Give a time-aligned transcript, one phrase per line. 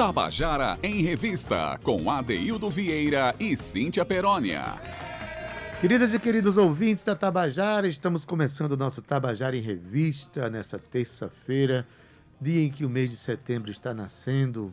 [0.00, 4.76] Tabajara em Revista, com Adeildo Vieira e Cíntia Perónia.
[5.78, 11.86] Queridas e queridos ouvintes da Tabajara, estamos começando o nosso Tabajara em Revista nessa terça-feira,
[12.40, 14.72] dia em que o mês de setembro está nascendo,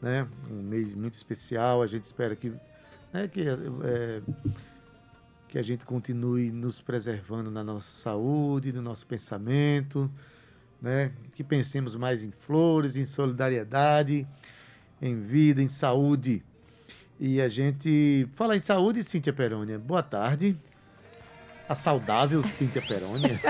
[0.00, 0.26] né?
[0.50, 1.80] Um mês muito especial.
[1.80, 2.52] A gente espera que,
[3.12, 4.22] né, que, é,
[5.46, 10.10] que a gente continue nos preservando na nossa saúde, no nosso pensamento
[10.82, 11.12] né?
[11.32, 14.26] Que pensemos mais em flores, em solidariedade,
[15.00, 16.42] em vida, em saúde.
[17.20, 19.78] E a gente fala em saúde, Cíntia Perônia.
[19.78, 20.58] Boa tarde.
[21.68, 23.40] A saudável Cíntia Perônia.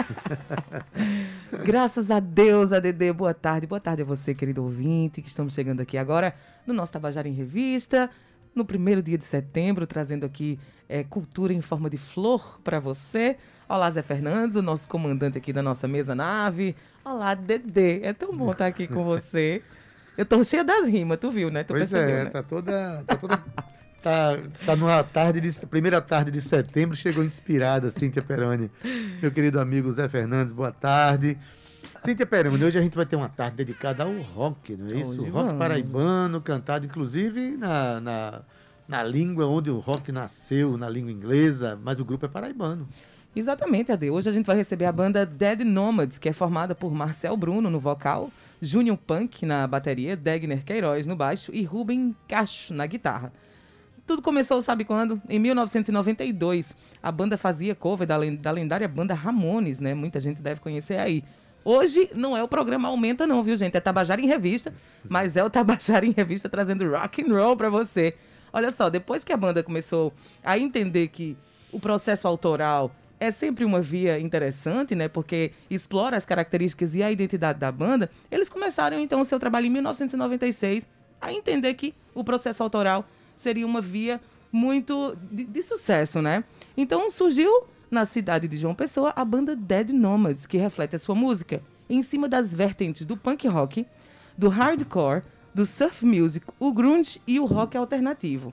[1.65, 3.13] Graças a Deus, ADD.
[3.15, 3.67] Boa tarde.
[3.67, 6.35] Boa tarde a você, querido ouvinte, que estamos chegando aqui agora
[6.67, 8.11] no nosso Tabajara em Revista,
[8.55, 13.39] no primeiro dia de setembro, trazendo aqui é, cultura em forma de flor para você.
[13.73, 16.77] Olá, Zé Fernandes, o nosso comandante aqui da nossa mesa nave.
[17.03, 18.03] Olá, Dedê.
[18.03, 19.63] É tão bom estar aqui com você.
[20.15, 21.65] Eu tô cheia das rimas, tu viu, né?
[21.65, 22.31] Tu pois percebeu, é, né?
[22.31, 23.03] tá toda.
[23.07, 23.43] Tá toda...
[24.03, 28.71] Tá, tá numa tarde de, primeira tarde de setembro, chegou inspirada, Cíntia Peroni.
[29.23, 31.39] Meu querido amigo Zé Fernandes, boa tarde.
[31.97, 35.13] Cíntia Peroni, hoje a gente vai ter uma tarde dedicada ao rock, não é isso?
[35.13, 35.59] Hoje rock vamos.
[35.59, 38.43] paraibano, cantado inclusive na, na,
[38.87, 42.87] na língua onde o rock nasceu, na língua inglesa, mas o grupo é paraibano.
[43.35, 44.11] Exatamente, Ade.
[44.11, 47.71] Hoje a gente vai receber a banda Dead Nomads, que é formada por Marcel Bruno
[47.71, 48.31] no vocal,
[48.61, 53.33] Junior Punk na bateria, Degner Queiroz no baixo e Ruben Cacho na guitarra.
[54.07, 55.23] Tudo começou, sabe quando?
[55.31, 56.77] Em 1992.
[57.03, 59.95] A banda fazia cover da, da lendária banda Ramones, né?
[59.95, 61.25] Muita gente deve conhecer aí.
[61.65, 63.77] Hoje não é o programa Aumenta não, viu, gente?
[63.77, 64.75] É Tabajara em Revista,
[65.09, 68.15] mas é o Tabajara em Revista trazendo rock and roll para você.
[68.53, 70.13] Olha só, depois que a banda começou
[70.45, 71.35] a entender que
[71.73, 72.91] o processo autoral
[73.23, 75.07] é sempre uma via interessante, né?
[75.07, 78.11] Porque explora as características e a identidade da banda.
[78.29, 80.85] Eles começaram então o seu trabalho em 1996
[81.21, 83.07] a entender que o processo autoral
[83.37, 84.21] seria uma via
[84.51, 86.43] muito de, de sucesso, né?
[86.77, 91.15] Então surgiu na cidade de João Pessoa a banda Dead Nomads, que reflete a sua
[91.15, 93.87] música em cima das vertentes do punk rock,
[94.37, 95.23] do hardcore,
[95.55, 98.53] do surf music, o grunge e o rock alternativo.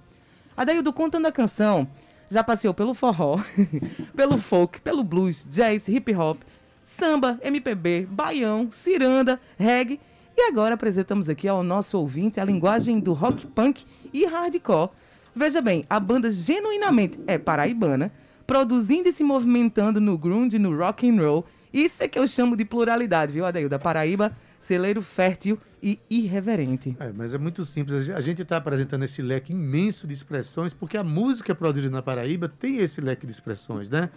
[0.56, 1.88] Adaildo contando a canção,
[2.30, 3.40] já passeou pelo forró,
[4.16, 6.42] pelo folk, pelo blues, jazz, hip hop,
[6.84, 10.00] samba, MPB, baião, ciranda, reggae.
[10.38, 14.92] E agora apresentamos aqui ao nosso ouvinte a linguagem do rock punk e hardcore.
[15.36, 18.12] Veja bem, a banda genuinamente é paraibana,
[18.48, 21.46] produzindo e se movimentando no grunge, no rock and roll.
[21.74, 23.70] Isso é que eu chamo de pluralidade, viu, Adeildo?
[23.70, 26.96] Da Paraíba, celeiro fértil e irreverente.
[27.00, 28.10] É, mas é muito simples.
[28.10, 32.50] A gente está apresentando esse leque imenso de expressões, porque a música produzida na Paraíba
[32.50, 34.10] tem esse leque de expressões, né?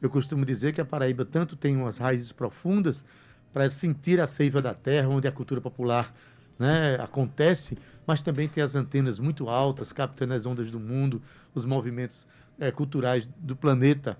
[0.00, 3.04] Eu costumo dizer que a Paraíba tanto tem umas raízes profundas
[3.52, 6.12] para sentir a seiva da terra, onde a cultura popular
[6.58, 11.22] né, acontece, mas também tem as antenas muito altas, captando as ondas do mundo,
[11.54, 12.26] os movimentos
[12.58, 14.18] é, culturais do planeta.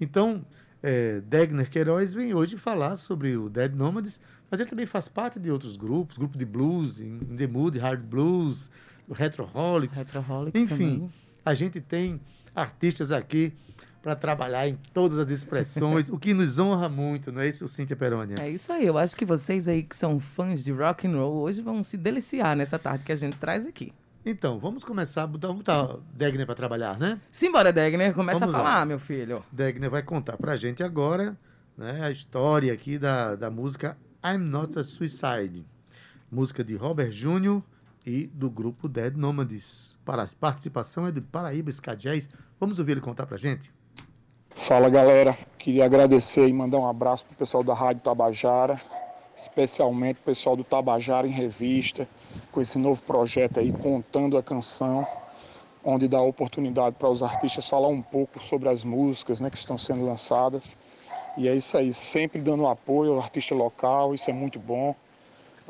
[0.00, 0.44] Então,
[0.82, 5.38] é, Degner Queiroz vem hoje falar sobre o Dead Nomads, mas ele também faz parte
[5.38, 8.70] de outros grupos, grupo de blues, in the mood, hard blues,
[9.12, 9.96] Retroholics.
[9.96, 11.12] Retroholics Enfim, também.
[11.44, 12.20] a gente tem
[12.54, 13.52] artistas aqui
[14.02, 17.94] para trabalhar em todas as expressões, o que nos honra muito, não é isso, Cíntia
[17.96, 18.36] Perônia?
[18.40, 18.86] É isso aí.
[18.86, 21.96] Eu acho que vocês aí que são fãs de rock and roll hoje vão se
[21.96, 23.92] deliciar nessa tarde que a gente traz aqui.
[24.24, 27.20] Então, vamos começar, vamos botar Degner para trabalhar, né?
[27.30, 28.84] Simbora, Degner, começa Vamos a falar, lá.
[28.84, 29.42] meu filho.
[29.50, 31.36] Degner vai contar para a gente agora
[31.76, 35.64] né, a história aqui da, da música I'm Not a Suicide,
[36.30, 37.62] música de Robert Júnior
[38.04, 39.96] e do grupo Dead Nomads.
[40.04, 42.28] Para a participação é de Paraíba Jazz.
[42.58, 43.72] Vamos ouvir ele contar para a gente?
[44.50, 48.78] Fala galera, queria agradecer e mandar um abraço pro pessoal da Rádio Tabajara,
[49.34, 52.06] especialmente o pessoal do Tabajara em Revista,
[52.52, 55.06] com esse novo projeto aí, contando a canção,
[55.82, 59.78] onde dá oportunidade para os artistas falar um pouco sobre as músicas né, que estão
[59.78, 60.76] sendo lançadas.
[61.36, 64.94] E é isso aí, sempre dando apoio ao artista local, isso é muito bom.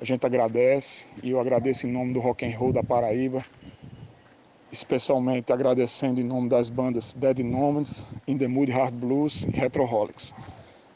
[0.00, 3.44] A gente agradece e eu agradeço em nome do Rock and Roll da Paraíba,
[4.72, 10.32] especialmente agradecendo em nome das bandas Dead Nomads, In the Mood Hard Blues e Retroholics.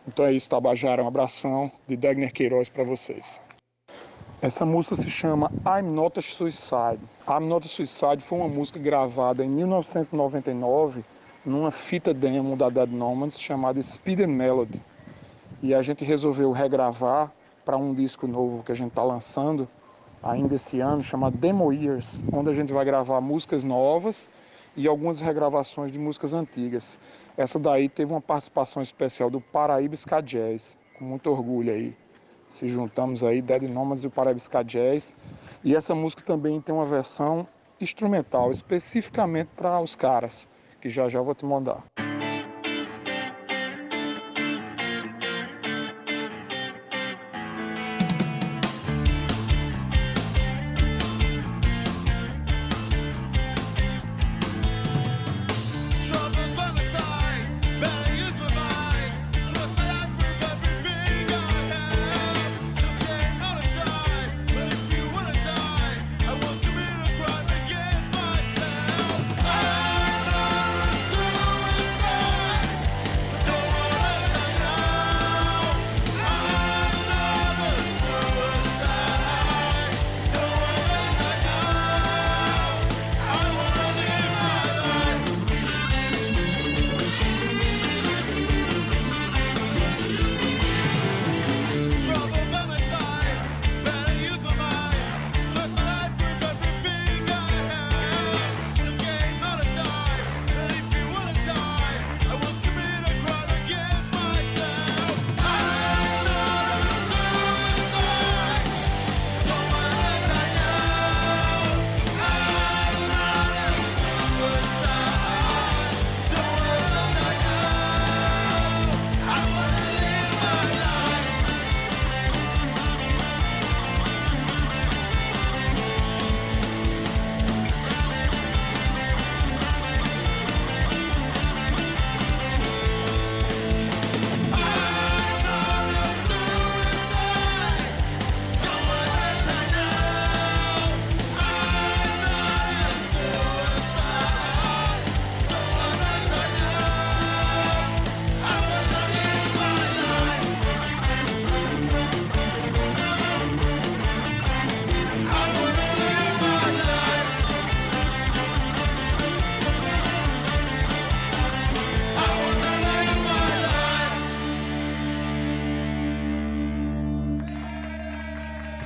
[0.09, 3.41] Então é isso, Tabajara, um abração de Degner Queiroz para vocês.
[4.41, 7.01] Essa música se chama I'm Not a Suicide.
[7.29, 11.05] I'm Not a Suicide foi uma música gravada em 1999
[11.45, 14.83] numa fita demo da Dead Nomads chamada Speed and Melody.
[15.63, 17.31] E a gente resolveu regravar
[17.65, 19.69] para um disco novo que a gente está lançando
[20.23, 24.29] ainda esse ano, chamado Demo Years, onde a gente vai gravar músicas novas
[24.75, 26.99] e algumas regravações de músicas antigas.
[27.37, 31.95] Essa daí teve uma participação especial do Paraíba Ska Jazz, com muito orgulho aí.
[32.49, 35.15] se juntamos aí, Dead Nomads e o Paraibisca Jazz.
[35.63, 37.47] E essa música também tem uma versão
[37.81, 40.49] instrumental, especificamente para os caras,
[40.85, 41.83] que já já vou te mandar.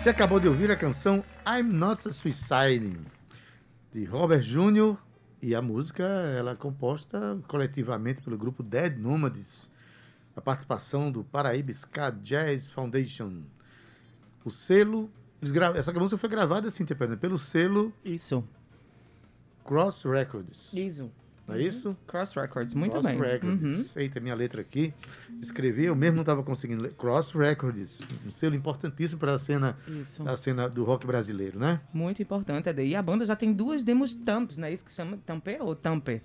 [0.09, 3.05] Você acabou de ouvir a canção I'm Not a Suiciding,
[3.93, 4.97] de Robert Jr.
[5.43, 9.71] E a música ela é composta coletivamente pelo grupo Dead Nomads,
[10.35, 13.43] a participação do Paraíba Ska Jazz Foundation.
[14.43, 15.11] O selo.
[15.77, 16.87] Essa música foi gravada assim,
[17.21, 17.93] pelo selo.
[18.03, 18.43] Isso.
[19.63, 20.73] Cross Records.
[20.73, 21.13] Isso.
[21.49, 21.97] Não é isso?
[22.07, 23.19] Cross Records, muito Cross bem.
[23.19, 23.97] Records.
[23.97, 24.03] Uhum.
[24.03, 24.93] Eita, minha letra aqui.
[25.41, 26.93] Escrevi, eu mesmo não estava conseguindo ler.
[26.93, 29.79] Cross Records, um selo importantíssimo para a cena,
[30.27, 31.81] a cena do rock brasileiro, né?
[31.91, 32.83] Muito importante, Ade.
[32.85, 34.71] E a banda já tem duas demos tamps, né?
[34.71, 36.21] Isso que chama Tampe ou Tampe.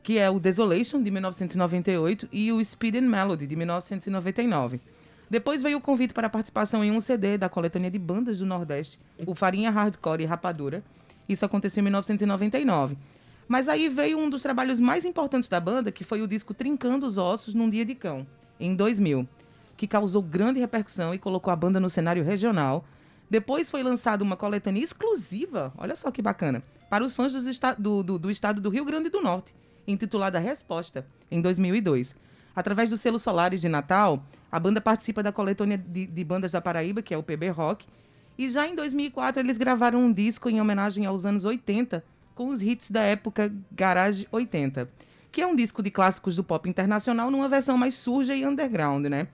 [0.00, 4.80] Que é o Desolation, de 1998, e o Speed and Melody, de 1999.
[5.28, 8.46] Depois veio o convite para a participação em um CD da coletânea de bandas do
[8.46, 10.84] Nordeste, o Farinha Hardcore e Rapadura.
[11.28, 12.96] Isso aconteceu em 1999.
[13.48, 17.06] Mas aí veio um dos trabalhos mais importantes da banda, que foi o disco Trincando
[17.06, 18.26] os Ossos num Dia de Cão,
[18.58, 19.26] em 2000,
[19.76, 22.84] que causou grande repercussão e colocou a banda no cenário regional.
[23.30, 27.32] Depois foi lançada uma coletânea exclusiva, olha só que bacana, para os fãs
[27.78, 29.54] do, do, do estado do Rio Grande do Norte,
[29.86, 32.14] intitulada Resposta, em 2002.
[32.54, 36.60] Através do selo Solares de Natal, a banda participa da coletânea de, de bandas da
[36.60, 37.86] Paraíba, que é o PB Rock,
[38.38, 42.04] e já em 2004 eles gravaram um disco em homenagem aos anos 80,
[42.36, 44.88] com os hits da época Garage 80,
[45.32, 49.06] que é um disco de clássicos do pop internacional numa versão mais suja e underground,
[49.06, 49.26] né?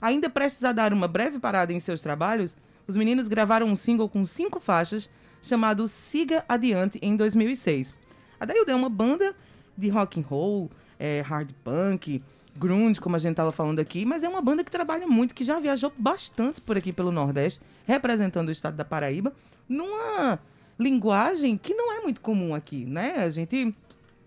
[0.00, 2.56] Ainda prestes a dar uma breve parada em seus trabalhos,
[2.88, 5.08] os meninos gravaram um single com cinco faixas
[5.42, 7.94] chamado Siga Adiante em 2006.
[8.40, 9.34] A Daildo é uma banda
[9.76, 12.22] de rock and roll, é, hard punk,
[12.56, 15.44] grunge, como a gente estava falando aqui, mas é uma banda que trabalha muito, que
[15.44, 19.32] já viajou bastante por aqui pelo Nordeste, representando o estado da Paraíba,
[19.68, 20.38] numa
[20.78, 23.24] linguagem que não é muito comum aqui, né?
[23.24, 23.74] A gente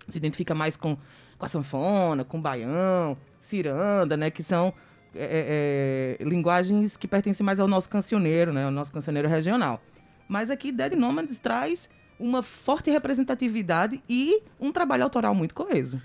[0.07, 0.97] se identifica mais com,
[1.37, 4.29] com a sanfona, com o baião, ciranda, né?
[4.29, 4.73] Que são
[5.15, 8.65] é, é, linguagens que pertencem mais ao nosso cancioneiro, né?
[8.65, 9.81] Ao nosso cancioneiro regional.
[10.27, 11.89] Mas aqui Dead Nomads traz
[12.19, 16.01] uma forte representatividade e um trabalho autoral muito coeso.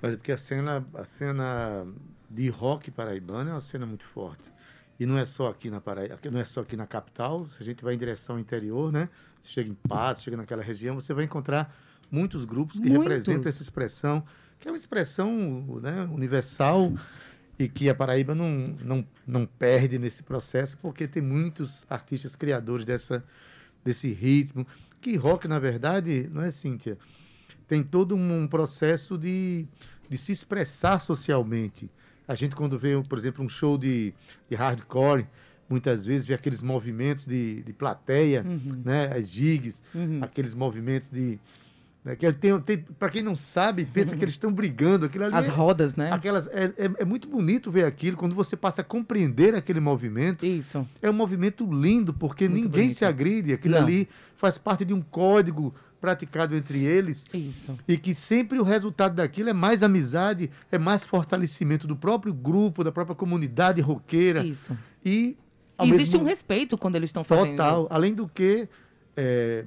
[0.00, 1.86] Mas é porque a cena, a cena
[2.30, 4.50] de rock paraibana é uma cena muito forte.
[5.00, 7.82] E não é só aqui na Paraíba, não é só aqui na capital, a gente
[7.82, 9.08] vai em direção ao interior, né?
[9.42, 11.74] Chega em Patos, chega naquela região, você vai encontrar
[12.10, 13.02] muitos grupos que muitos.
[13.02, 14.22] representam essa expressão,
[14.60, 16.92] que é uma expressão né, universal
[17.58, 22.84] e que a Paraíba não, não, não perde nesse processo, porque tem muitos artistas criadores
[22.84, 23.24] dessa,
[23.84, 24.66] desse ritmo.
[25.00, 26.98] Que rock, na verdade, não é, Cíntia?
[27.66, 29.66] Tem todo um processo de,
[30.08, 31.90] de se expressar socialmente.
[32.26, 34.14] A gente, quando vê, por exemplo, um show de,
[34.48, 35.26] de hardcore,
[35.72, 38.82] muitas vezes, ver aqueles movimentos de, de plateia, Uhum.
[38.84, 39.10] né?
[39.16, 40.20] As gigs, Uhum.
[40.22, 41.38] aqueles movimentos de.
[42.04, 42.16] Né?
[42.16, 45.06] Que tem, tem, para quem não sabe, pensa que eles estão brigando.
[45.06, 46.10] Aquilo ali As é- rodas, né?
[46.12, 50.44] Aquelas, é, é, é muito bonito ver aquilo quando você passa a compreender aquele movimento.
[50.44, 50.86] Isso.
[51.00, 52.98] É um movimento lindo, porque Muito ninguém bonito.
[52.98, 53.52] se agride.
[53.54, 53.82] Aquilo Não.
[53.82, 57.78] ali faz parte de um código praticado entre eles Isso.
[57.86, 62.82] e que sempre o resultado daquilo é mais amizade, é mais fortalecimento do próprio grupo,
[62.82, 64.44] da própria comunidade roqueira.
[64.44, 64.76] Isso.
[65.04, 65.36] E, E
[65.88, 67.50] existe mesmo- um respeito quando eles estão fazendo.
[67.56, 67.86] Total.
[67.90, 68.68] Além do que,
[69.16, 69.64] é,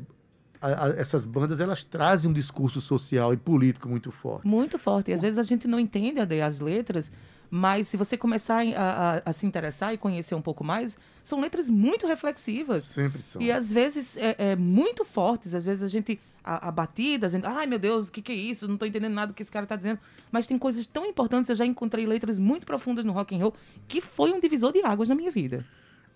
[0.62, 4.48] a- a- essas bandas elas trazem um discurso social e político muito forte.
[4.48, 5.12] Muito forte.
[5.12, 7.12] E às vezes a gente não entende as letras,
[7.50, 11.40] mas se você começar a, a- a se interessar e conhecer um pouco mais, são
[11.40, 12.84] letras muito reflexivas.
[12.84, 13.42] Sempre são.
[13.42, 17.30] E às vezes é, é muito fortes, às vezes a gente a, a batida, a
[17.30, 18.68] gente, ai meu Deus, o que, que é isso?
[18.68, 20.00] Não estou entendendo nada do que esse cara está dizendo.
[20.32, 23.56] Mas tem coisas tão importantes, eu já encontrei letras muito profundas no rock and roll,
[23.88, 25.66] que foi um divisor de águas na minha vida.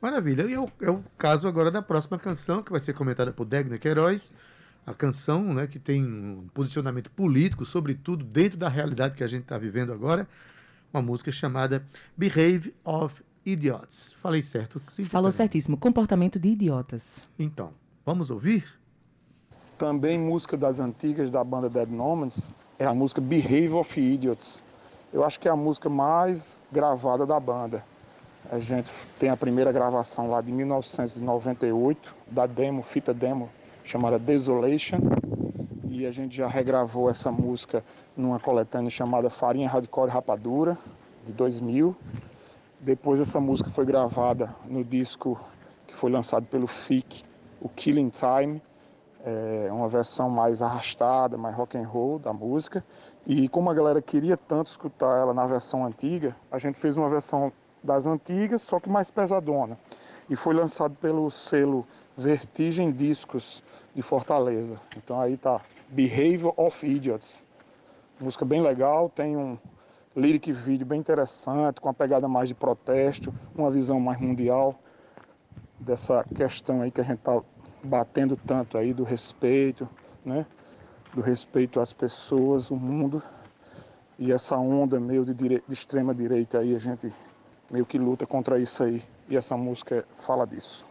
[0.01, 0.43] Maravilha.
[0.43, 3.45] E é o, é o caso agora da próxima canção, que vai ser comentada por
[3.45, 4.31] Degner Queiroz.
[4.85, 9.43] A canção né, que tem um posicionamento político, sobretudo dentro da realidade que a gente
[9.43, 10.27] está vivendo agora.
[10.93, 11.85] Uma música chamada
[12.17, 14.15] Behave of Idiots.
[14.21, 14.81] Falei certo?
[14.91, 17.21] Sim, Falou certíssimo, comportamento de idiotas.
[17.37, 17.73] Então,
[18.05, 18.65] vamos ouvir?
[19.77, 24.63] Também música das antigas da banda Dead Nomads é a música Behave of Idiots.
[25.11, 27.83] Eu acho que é a música mais gravada da banda.
[28.51, 33.49] A gente tem a primeira gravação lá de 1998, da demo, fita demo,
[33.83, 34.99] chamada Desolation.
[35.87, 37.83] E a gente já regravou essa música
[38.15, 40.77] numa coletânea chamada Farinha Hardcore Rapadura,
[41.25, 41.95] de 2000.
[42.79, 45.39] Depois essa música foi gravada no disco
[45.85, 47.23] que foi lançado pelo FIC,
[47.59, 48.61] o Killing Time,
[49.25, 52.83] é uma versão mais arrastada, mais rock and roll da música.
[53.27, 57.09] E como a galera queria tanto escutar ela na versão antiga, a gente fez uma
[57.09, 57.51] versão
[57.83, 59.77] das antigas, só que mais pesadona.
[60.29, 61.85] E foi lançado pelo selo
[62.17, 63.63] Vertigem Discos
[63.95, 64.79] de Fortaleza.
[64.97, 67.43] Então aí tá Behavior of Idiots.
[68.19, 69.57] Música bem legal, tem um
[70.15, 74.75] lyric vídeo bem interessante, com uma pegada mais de protesto, uma visão mais mundial
[75.79, 77.41] dessa questão aí que a gente tá
[77.81, 79.87] batendo tanto aí do respeito,
[80.25, 80.45] né?
[81.13, 83.23] Do respeito às pessoas, o mundo.
[84.17, 85.63] E essa onda meio de, dire...
[85.65, 87.11] de extrema direita aí, a gente
[87.69, 89.01] meio que luta contra isso aí.
[89.29, 90.88] E essa música fala disso.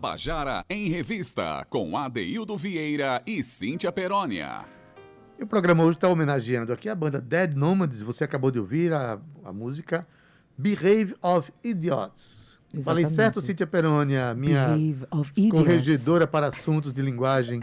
[0.00, 4.64] Tabajara em Revista, com Adeildo Vieira e Cíntia Perónia.
[5.38, 8.00] E o programa hoje está homenageando aqui a banda Dead Nomads.
[8.00, 10.08] Você acabou de ouvir a, a música
[10.56, 12.58] Behave of Idiots.
[12.72, 12.84] Exatamente.
[12.84, 14.68] Falei certo, Cíntia Perônia, minha
[15.50, 17.60] corregedora para assuntos de linguagem.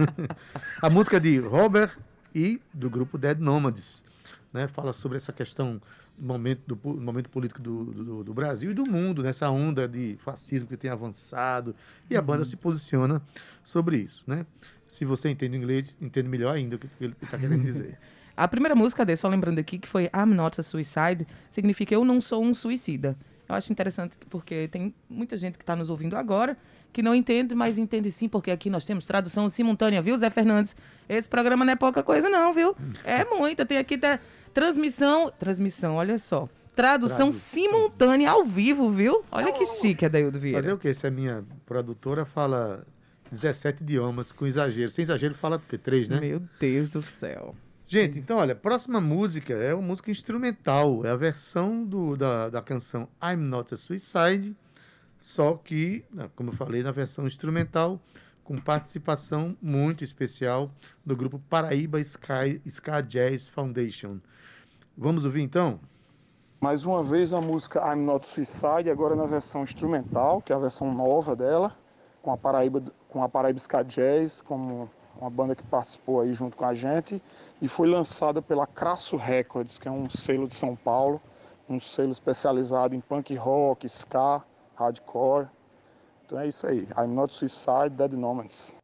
[0.80, 1.94] a música de Robert
[2.34, 4.02] e do grupo Dead Nomads.
[4.50, 4.66] Né?
[4.66, 5.78] Fala sobre essa questão
[6.20, 10.68] momento, do, momento político do, do- do Brasil e do mundo, nessa onda de fascismo
[10.68, 11.74] que tem avançado.
[12.08, 13.22] E a banda se posiciona
[13.64, 14.24] sobre isso.
[14.26, 14.44] Né?
[14.88, 17.98] Se você entende inglês, entende melhor ainda o que ele está querendo dizer.
[18.36, 22.06] A primeira música dele, só lembrando aqui, que foi I'm Not a Suicide, significa Eu
[22.06, 23.14] Não Sou um Suicida.
[23.46, 26.56] Eu acho interessante porque tem muita gente que está nos ouvindo agora
[26.92, 30.74] que não entende, mas entende sim, porque aqui nós temos tradução simultânea, viu, Zé Fernandes?
[31.08, 32.74] Esse programa não é pouca coisa, não, viu?
[33.04, 33.66] É muita.
[33.66, 34.18] Tem aqui tá,
[34.52, 35.32] transmissão.
[35.38, 36.48] Transmissão, olha só.
[36.74, 37.32] Tradução, Tradução.
[37.32, 39.24] simultânea ao vivo, viu?
[39.30, 40.62] Olha que chique, Adaildo Vieira.
[40.62, 40.94] Fazer o quê?
[40.94, 42.86] Se a minha produtora fala
[43.30, 44.90] 17 idiomas, com exagero.
[44.90, 45.76] Sem exagero, fala o quê?
[45.76, 46.20] Três, né?
[46.20, 47.50] Meu Deus do céu.
[47.86, 51.04] Gente, então, olha, próxima música é uma música instrumental.
[51.04, 54.56] É a versão do, da, da canção I'm Not a Suicide,
[55.20, 58.00] só que, né, como eu falei, na versão instrumental,
[58.44, 60.72] com participação muito especial
[61.04, 64.18] do grupo Paraíba Sky, Ska Jazz Foundation.
[65.02, 65.80] Vamos ouvir então?
[66.60, 70.58] Mais uma vez a música I'm Not Suicide, agora na versão instrumental, que é a
[70.58, 71.74] versão nova dela,
[72.20, 76.54] com a Paraíba, com a Paraíba Ska Jazz, como uma banda que participou aí junto
[76.54, 77.22] com a gente,
[77.62, 81.18] e foi lançada pela Crasso Records, que é um selo de São Paulo,
[81.66, 84.42] um selo especializado em punk rock, ska,
[84.74, 85.48] hardcore.
[86.26, 88.79] Então é isso aí, I'm Not Suicide, Dead Nomads.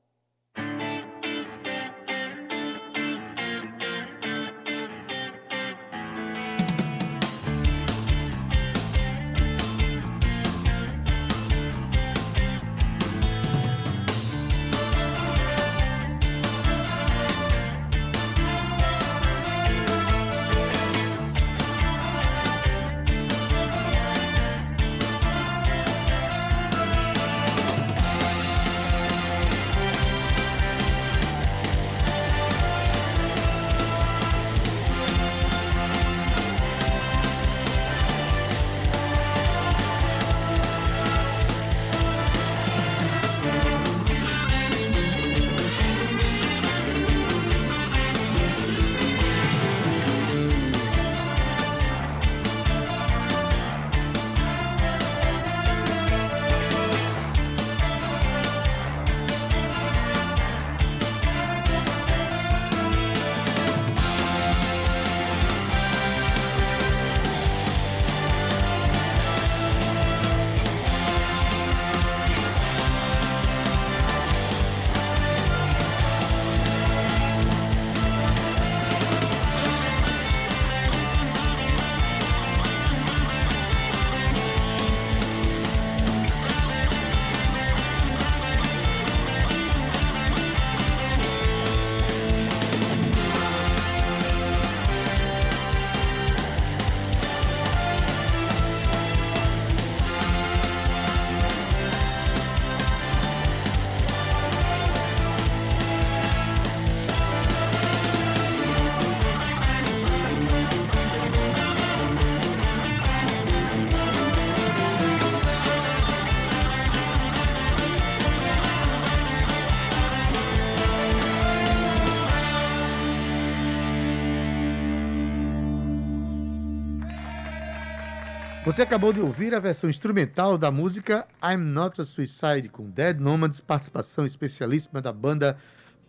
[128.67, 133.19] Você acabou de ouvir a versão instrumental da música I'm Not a Suicide, com Dead
[133.21, 135.57] Nomads, participação especialíssima da banda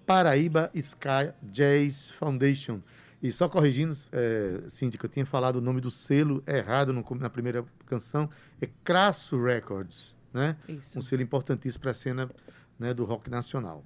[0.08, 2.80] Paraíba Sky Jazz Foundation.
[3.22, 7.06] E só corrigindo, é, Cintia, que eu tinha falado o nome do selo errado no-
[7.20, 8.28] na primeira canção,
[8.60, 10.56] é Crasso Records, né?
[10.68, 10.98] Isso.
[10.98, 12.30] Um selo importantíssimo para a cena
[12.80, 13.84] né, do rock nacional.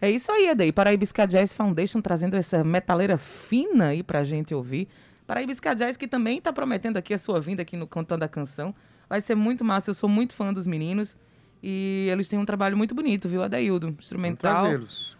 [0.00, 0.72] É isso aí, Adaí.
[0.72, 4.88] Paraíba Ska Jazz Foundation trazendo essa metaleira fina aí pra gente ouvir.
[5.30, 8.74] Paraíba Jazz que também tá prometendo aqui a sua vinda aqui no Contando a Canção.
[9.08, 11.16] Vai ser muito massa, eu sou muito fã dos meninos.
[11.62, 13.94] E eles têm um trabalho muito bonito, viu, Adaildo?
[13.96, 14.66] Instrumental,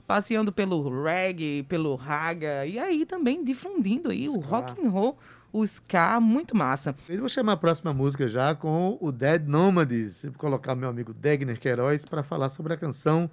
[0.08, 2.66] passeando pelo reggae, pelo raga.
[2.66, 5.16] E aí também difundindo aí o rock and roll,
[5.52, 6.92] o ska, muito massa.
[7.08, 10.24] Eu vou chamar a próxima música já com o Dead Nomads.
[10.24, 13.30] Vou colocar meu amigo Degner Queiroz para falar sobre a canção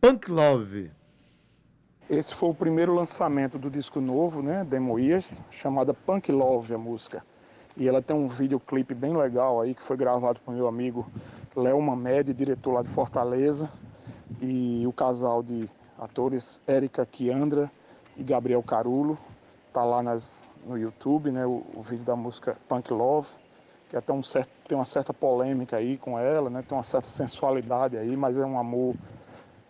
[0.00, 0.90] Punk Love.
[2.10, 6.78] Esse foi o primeiro lançamento do disco novo, né, Demo Years, chamada Punk Love, a
[6.78, 7.24] música.
[7.76, 11.06] E ela tem um videoclipe bem legal aí, que foi gravado por meu amigo
[11.54, 13.70] Léo Mamed, diretor lá de Fortaleza,
[14.40, 17.70] e o casal de atores Érica Kiandra
[18.16, 19.16] e Gabriel Carulo.
[19.72, 23.28] Tá lá nas, no YouTube, né, o, o vídeo da música Punk Love,
[23.88, 27.08] que até um certo, tem uma certa polêmica aí com ela, né, tem uma certa
[27.08, 28.96] sensualidade aí, mas é um amor,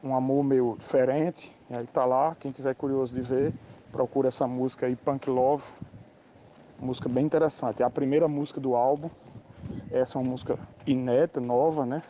[0.02, 1.54] um amor meio diferente.
[1.70, 3.54] E aí tá lá, quem tiver curioso de ver,
[3.90, 5.64] procura essa música aí, Punk Love.
[6.78, 7.82] Música bem interessante.
[7.82, 9.08] É a primeira música do álbum.
[9.90, 12.02] Essa é uma música inédita, nova, né?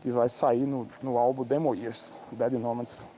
[0.00, 3.08] Que vai sair no, no álbum Demo Years, Dead Nomads.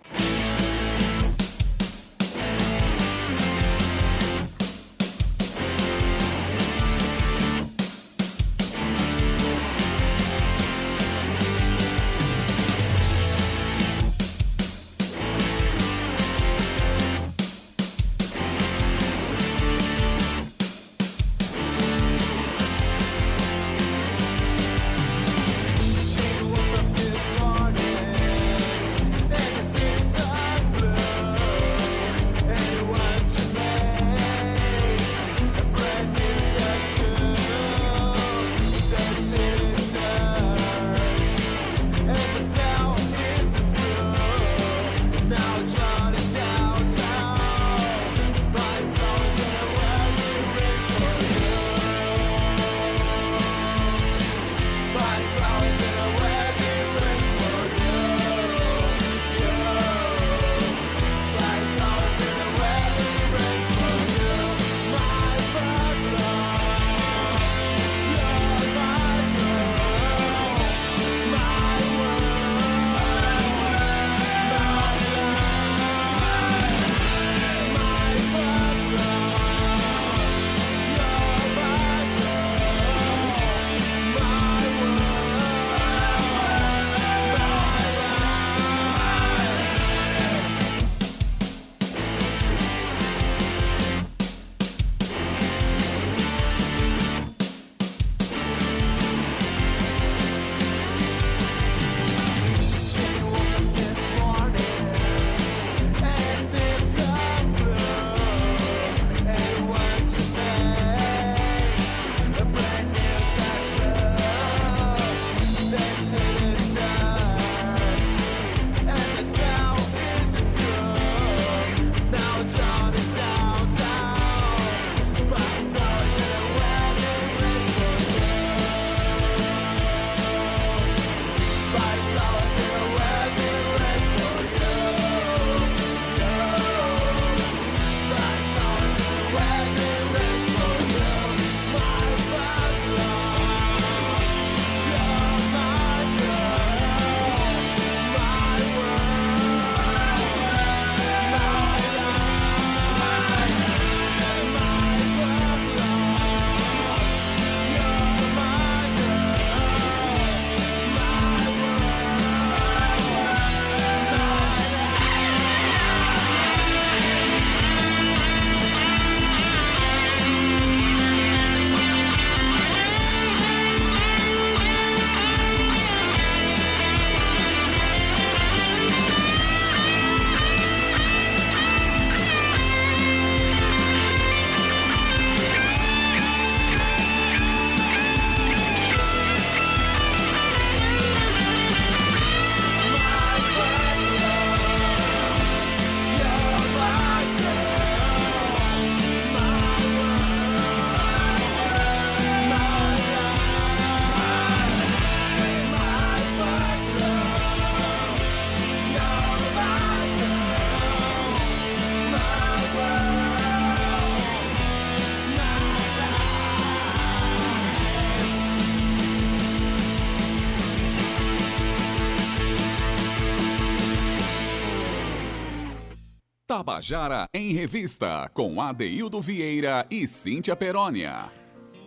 [226.61, 231.33] Tabajara em Revista, com Adeildo Vieira e Cíntia Perónia.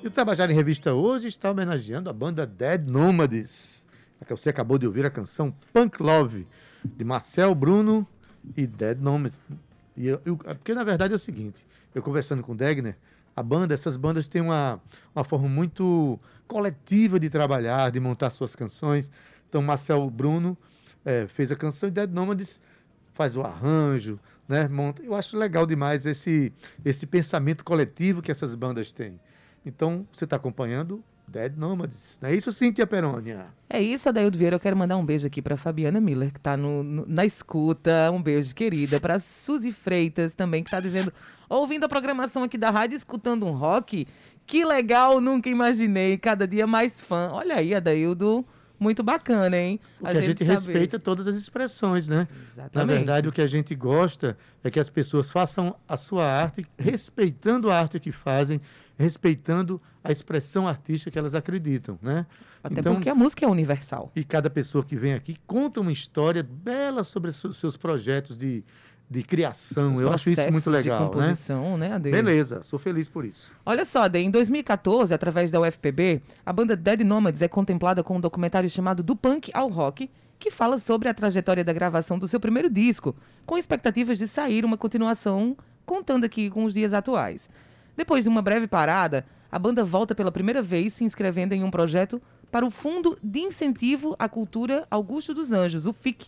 [0.01, 2.81] E o Tabajara em Revista hoje está homenageando a banda Dead
[4.25, 6.47] que você acabou de ouvir a canção Punk Love,
[6.83, 8.07] de Marcel Bruno
[8.57, 9.39] e Dead Nomads.
[9.95, 12.97] E eu, eu, porque na verdade é o seguinte, eu conversando com o Degner,
[13.35, 14.81] a banda, essas bandas têm uma,
[15.15, 19.11] uma forma muito coletiva de trabalhar, de montar suas canções.
[19.47, 20.57] Então, Marcel Bruno
[21.05, 22.59] é, fez a canção e Dead Nomads
[23.13, 24.67] faz o arranjo, né?
[24.67, 25.01] Monta.
[25.01, 26.51] Eu acho legal demais esse,
[26.83, 29.19] esse pensamento coletivo que essas bandas têm.
[29.65, 32.19] Então, você está acompanhando Dead Nomads.
[32.21, 33.47] Não é isso, Cíntia Perônia?
[33.69, 34.55] É isso, Adaildo Vieira.
[34.55, 38.11] Eu quero mandar um beijo aqui para Fabiana Miller, que está na escuta.
[38.11, 38.99] Um beijo, querida.
[38.99, 41.13] Para Suzy Freitas também, que está dizendo,
[41.49, 44.07] ouvindo a programação aqui da rádio, escutando um rock.
[44.45, 46.17] Que legal, nunca imaginei.
[46.17, 47.29] Cada dia mais fã.
[47.31, 48.45] Olha aí, Adaildo.
[48.83, 49.79] Muito bacana, hein?
[49.97, 52.27] Porque a, gente, gente respeita todas as expressões, né?
[52.51, 52.75] Exatamente.
[52.75, 56.65] Na verdade, o que a gente gosta é que as pessoas façam a sua arte
[56.77, 58.59] respeitando a arte que fazem,
[58.97, 62.25] respeitando a expressão artística que elas acreditam, né?
[62.61, 64.11] Até então, porque a música é universal.
[64.13, 68.65] E cada pessoa que vem aqui conta uma história bela sobre os seus projetos de,
[69.09, 69.93] de criação.
[69.99, 71.11] Eu acho isso muito legal, de né?
[71.11, 71.89] composição, né?
[71.89, 73.51] né Beleza, sou feliz por isso.
[73.65, 78.17] Olha só, Ade, em 2014, através da UFPB, a banda Dead Nomads é contemplada com
[78.17, 82.27] um documentário chamado Do Punk ao Rock, que fala sobre a trajetória da gravação do
[82.27, 87.47] seu primeiro disco, com expectativas de sair uma continuação, contando aqui com os dias atuais.
[87.95, 91.69] Depois de uma breve parada, a banda volta pela primeira vez se inscrevendo em um
[91.69, 96.27] projeto para o Fundo de Incentivo à Cultura Augusto dos Anjos, o FIC,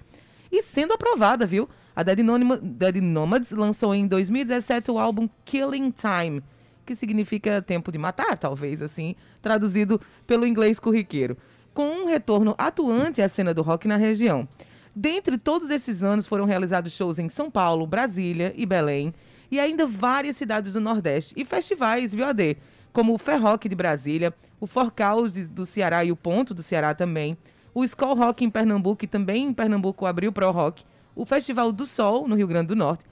[0.52, 1.68] e sendo aprovada, viu?
[1.96, 2.20] A Dead,
[2.62, 6.44] Dead Nomads lançou em 2017 o álbum Killing Time,
[6.86, 11.38] que significa tempo de matar, talvez assim, traduzido pelo inglês corriqueiro,
[11.74, 14.48] com um retorno atuante à cena do rock na região.
[14.94, 19.14] Dentre todos esses anos foram realizados shows em São Paulo, Brasília e Belém,
[19.50, 22.58] e ainda várias cidades do Nordeste e festivais, AD?
[22.92, 27.38] Como o Ferrock de Brasília, o Forcaus do Ceará e o Ponto do Ceará também,
[27.74, 30.84] o Skull Rock em Pernambuco e também em Pernambuco abriu Pro Rock,
[31.16, 33.06] o Festival do Sol no Rio Grande do Norte,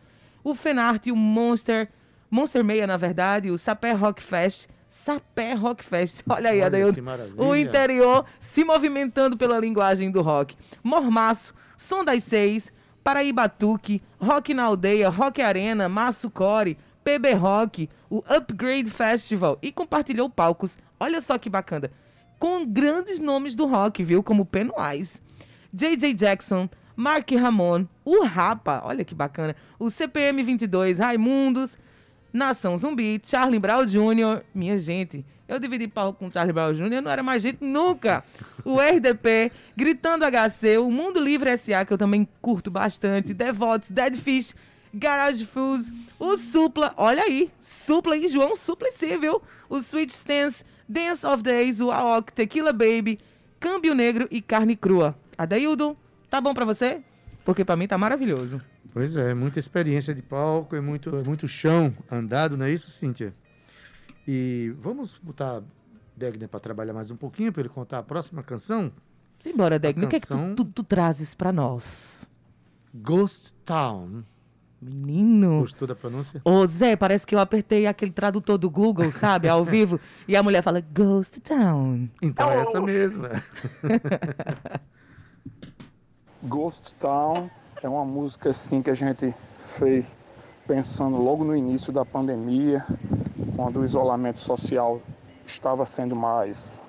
[0.44, 1.90] o Fenart e o Monster,
[2.30, 6.24] Monster Meia, na verdade, o Sapé Rock Fest, Sapé Rock Fest.
[6.30, 7.00] Olha aí, Adaildo.
[7.38, 10.56] O interior se movimentando pela linguagem do rock.
[10.84, 12.72] Mormaço, Som das Seis,
[13.04, 20.30] Paraíbatuque, Rock na Aldeia, Rock Arena, Maço Core, PB Rock, o Upgrade Festival e compartilhou
[20.30, 20.78] palcos.
[21.00, 21.92] Olha só que bacana.
[22.40, 24.24] Com grandes nomes do rock, viu?
[24.24, 25.20] Como Pennywise,
[25.74, 26.14] J.J.
[26.14, 31.78] Jackson, Mark Ramon, o Rapa, olha que bacana, o CPM 22, Raimundos,
[32.32, 37.12] Nação Zumbi, Charlie Brown Jr., minha gente, eu dividi palco com Charlie Brown Jr., não
[37.12, 38.24] era mais gente nunca.
[38.64, 44.16] O RDP, Gritando HC, o Mundo Livre SA, que eu também curto bastante, Devotos, Dead
[44.16, 44.56] Fish,
[44.94, 49.42] Garage Fools, o Supla, olha aí, Supla e João Suplicy, viu?
[49.70, 53.20] O Sweet Stance, Dance of Days, o AOC, Tequila Baby,
[53.60, 55.16] Câmbio Negro e Carne Crua.
[55.38, 55.98] Adaildo,
[56.34, 57.00] tá bom para você?
[57.46, 58.60] Porque para mim tá maravilhoso.
[58.92, 62.90] Pois é, muita experiência de palco, é muito, é muito chão andado, não é isso,
[62.90, 63.36] Cíntia?
[64.28, 65.62] E vamos botar
[66.18, 68.92] Degner para trabalhar mais um pouquinho, para ele contar a próxima canção?
[69.38, 70.08] Simbora, Degner.
[70.08, 72.28] O que é que tu, tu, tu trazes para nós?
[72.92, 74.24] Ghost Town.
[74.82, 75.60] Menino.
[75.62, 76.42] Gostou da pronúncia?
[76.44, 79.48] Ô, Zé, parece que eu apertei aquele tradutor do Google, sabe?
[79.48, 80.00] Ao vivo.
[80.28, 82.10] e a mulher fala Ghost Town.
[82.24, 83.30] Então é essa mesma.
[86.46, 87.50] Ghost Town
[87.82, 90.18] é uma música assim que a gente fez
[90.68, 92.86] pensando logo no início da pandemia,
[93.56, 95.00] quando o isolamento social
[95.48, 96.82] estava sendo mais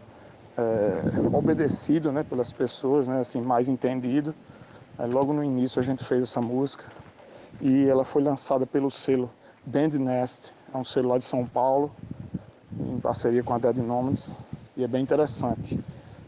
[0.58, 4.34] é, obedecido né, pelas pessoas, né, assim, mais entendido.
[4.98, 6.84] Aí, logo no início a gente fez essa música
[7.60, 9.30] e ela foi lançada pelo selo
[9.64, 11.94] Band Nest, é um selo lá de São Paulo,
[12.76, 14.32] em parceria com a Dead Nomads,
[14.76, 15.78] e é bem interessante.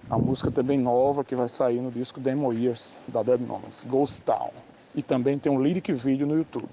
[0.08, 4.20] A música também nova que vai sair no disco Demo Years da Dead Nomads, Ghost
[4.22, 4.52] Town.
[4.94, 6.68] E também tem um lyric vídeo no YouTube.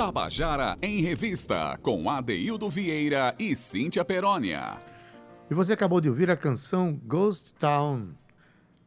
[0.00, 4.78] Tabajara em Revista, com Adeildo Vieira e Cíntia Perónia.
[5.50, 8.08] E você acabou de ouvir a canção Ghost Town,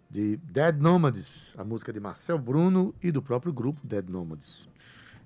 [0.09, 4.67] de Dead Nomads, a música de Marcel Bruno e do próprio grupo Dead Nomads.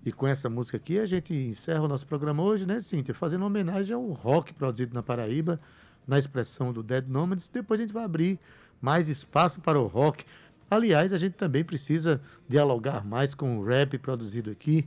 [0.06, 3.16] E com essa música aqui a gente encerra o nosso programa hoje, né, Cíntia?
[3.16, 5.58] Fazendo homenagem ao rock produzido na Paraíba,
[6.06, 7.48] na expressão do Dead Nomads.
[7.48, 8.38] Depois a gente vai abrir
[8.82, 10.26] mais espaço para o rock.
[10.70, 14.86] Aliás, a gente também precisa dialogar mais com o rap produzido aqui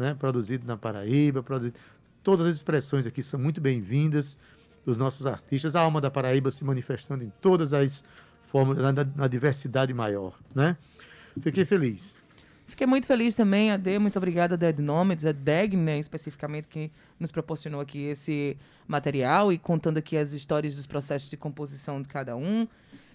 [0.00, 1.78] né, produzido na Paraíba, produzido...
[2.22, 4.38] todas as expressões aqui são muito bem-vindas
[4.84, 8.02] dos nossos artistas, a alma da Paraíba se manifestando em todas as
[8.48, 10.74] formas, na, na diversidade maior, né?
[11.42, 12.16] Fiquei feliz.
[12.66, 17.30] Fiquei muito feliz também, Ade, muito obrigada, Dead Nomads, a Degner, né, especificamente, que nos
[17.30, 18.56] proporcionou aqui esse
[18.88, 22.66] material e contando aqui as histórias dos processos de composição de cada um.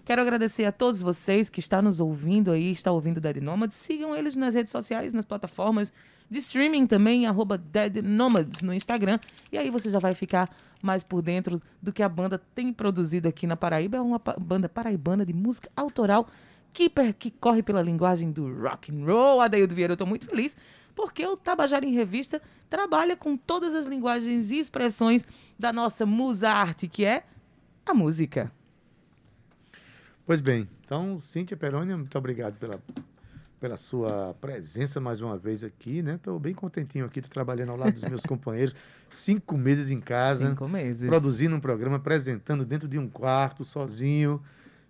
[0.06, 3.76] Quero agradecer a todos vocês que estão nos ouvindo aí, está ouvindo Dead Nomads.
[3.76, 5.92] Sigam eles nas redes sociais, nas plataformas
[6.30, 9.20] de streaming também, arroba Dead Nomads no Instagram.
[9.52, 10.48] E aí você já vai ficar
[10.80, 13.98] mais por dentro do que a banda tem produzido aqui na Paraíba.
[13.98, 16.28] É uma banda paraibana de música autoral
[16.72, 16.88] que,
[17.18, 19.42] que corre pela linguagem do rock and roll.
[19.42, 20.56] Adeildo Vieira, eu estou muito feliz
[20.94, 22.40] porque o Tabajara em Revista
[22.70, 25.26] trabalha com todas as linguagens e expressões
[25.58, 27.24] da nossa musa arte, que é
[27.84, 28.52] a música.
[30.26, 32.82] Pois bem, então, Cíntia Perônia, muito obrigado pela,
[33.60, 36.16] pela sua presença mais uma vez aqui, né?
[36.16, 38.76] Estou bem contentinho aqui, tô trabalhando ao lado dos meus companheiros,
[39.08, 40.50] cinco meses em casa.
[40.50, 41.08] Cinco meses.
[41.08, 44.42] Produzindo um programa, apresentando dentro de um quarto, sozinho.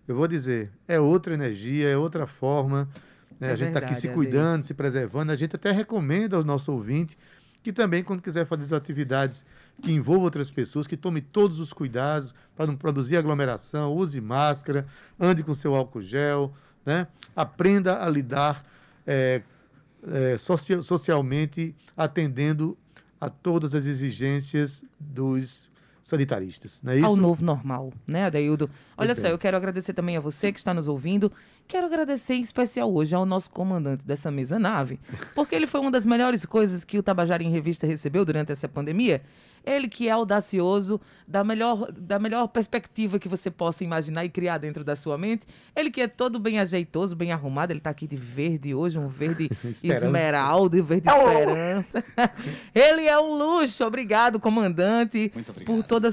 [0.07, 2.87] Eu vou dizer, é outra energia, é outra forma.
[3.37, 3.49] Né?
[3.49, 5.33] É a gente está aqui se cuidando, se preservando.
[5.33, 7.17] A gente até recomenda ao nosso ouvinte
[7.65, 9.43] que também, quando quiser fazer as atividades
[9.81, 14.85] que envolvam outras pessoas, que tome todos os cuidados para não produzir aglomeração, use máscara,
[15.19, 16.53] ande com seu álcool gel,
[16.85, 17.07] né?
[17.35, 18.63] aprenda a lidar
[19.07, 19.41] é,
[20.07, 22.77] é, social, socialmente, atendendo
[23.19, 25.67] a todas as exigências dos
[26.05, 27.05] sanitaristas, não é isso?
[27.07, 28.69] Ao novo normal, né, Adaildo?
[28.95, 31.31] Olha só, eu quero agradecer também a você que está nos ouvindo.
[31.67, 34.99] Quero agradecer em especial hoje ao nosso comandante dessa mesa nave,
[35.33, 38.69] porque ele foi uma das melhores coisas que o Tabajara em Revista recebeu durante essa
[38.69, 39.23] pandemia.
[39.65, 44.57] Ele que é audacioso, da melhor, da melhor perspectiva que você possa imaginar e criar
[44.59, 45.45] dentro da sua mente.
[45.75, 47.71] Ele que é todo bem ajeitoso, bem arrumado.
[47.71, 49.49] Ele está aqui de verde hoje, um verde
[49.83, 52.03] esmeralda, verde esperança.
[52.73, 53.83] Ele é um luxo.
[53.83, 55.75] Obrigado, comandante, Muito obrigado.
[55.75, 56.07] por todo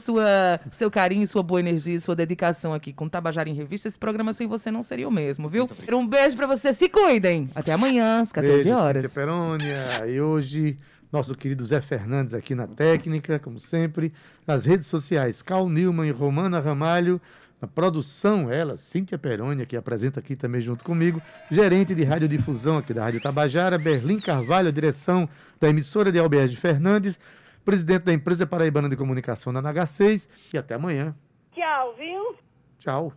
[0.70, 3.88] seu carinho, sua boa energia, sua dedicação aqui com Tabajara em Revista.
[3.88, 5.68] Esse programa sem você não seria o mesmo, viu?
[5.92, 6.72] Um beijo para você.
[6.72, 7.50] Se cuidem.
[7.54, 9.02] Até amanhã, às 14 beijo, horas.
[9.02, 10.06] Cíntia Perônia.
[10.08, 10.78] E hoje
[11.12, 14.12] nosso querido Zé Fernandes aqui na técnica, como sempre,
[14.46, 17.20] nas redes sociais, Cal Newman e Romana Ramalho,
[17.60, 22.92] na produção, ela, Cíntia Peroni, que apresenta aqui também junto comigo, gerente de radiodifusão aqui
[22.92, 25.28] da Rádio Tabajara, Berlim Carvalho, direção
[25.60, 27.20] da emissora de Alberge Fernandes,
[27.64, 31.14] presidente da empresa paraibana de comunicação da NH6, e até amanhã.
[31.52, 32.36] Tchau, viu?
[32.78, 33.12] Tchau.